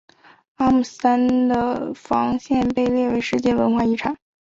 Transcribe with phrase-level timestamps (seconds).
[0.55, 4.17] 阿姆斯特丹的防线被列为世界文化遗产。